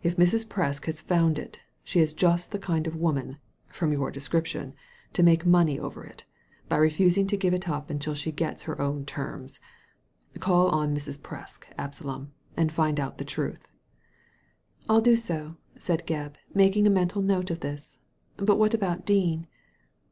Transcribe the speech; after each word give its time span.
If 0.00 0.16
Mrs. 0.16 0.46
Presk 0.46 0.84
has 0.84 1.00
found 1.00 1.40
it, 1.40 1.58
she 1.82 1.98
is 1.98 2.12
just 2.12 2.52
the 2.52 2.58
kind 2.60 2.86
of 2.86 2.94
woman, 2.94 3.38
from 3.66 3.92
your 3.92 4.12
description, 4.12 4.74
to 5.12 5.24
make 5.24 5.44
money 5.44 5.76
over 5.76 6.04
it, 6.04 6.24
by 6.68 6.76
refusing 6.76 7.26
to 7.26 7.36
give 7.36 7.52
it 7.52 7.68
up 7.68 7.90
until 7.90 8.14
she 8.14 8.30
gets 8.30 8.62
her 8.70 8.80
own 8.80 9.04
terms. 9.04 9.58
Call 10.38 10.68
on 10.68 10.94
Mrs. 10.94 11.18
Presk, 11.18 11.64
Absalom, 11.76 12.30
and 12.56 12.70
find 12.70 13.00
out 13.00 13.18
the 13.18 13.24
truth."'' 13.24 13.66
I'll 14.88 15.00
do 15.00 15.16
so/' 15.16 15.56
said 15.76 16.06
Gebb, 16.06 16.36
making 16.54 16.86
a 16.86 16.90
mental 16.96 17.20
note 17.20 17.50
of 17.50 17.58
this." 17.58 17.98
But 18.46 18.58
what 18.58 18.72
about 18.72 19.04
Dean 19.04 19.48